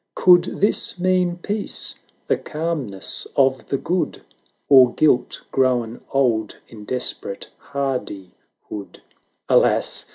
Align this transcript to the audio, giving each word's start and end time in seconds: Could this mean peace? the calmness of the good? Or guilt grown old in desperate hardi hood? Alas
Could 0.15 0.45
this 0.45 0.97
mean 0.97 1.35
peace? 1.37 1.93
the 2.25 2.35
calmness 2.35 3.27
of 3.35 3.67
the 3.67 3.77
good? 3.77 4.23
Or 4.67 4.95
guilt 4.95 5.43
grown 5.51 6.03
old 6.11 6.57
in 6.67 6.85
desperate 6.85 7.51
hardi 7.59 8.31
hood? 8.67 9.03
Alas 9.47 10.07